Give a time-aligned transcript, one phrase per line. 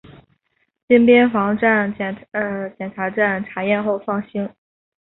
[0.87, 1.93] 经边防检
[2.95, 4.49] 查站查验后放行。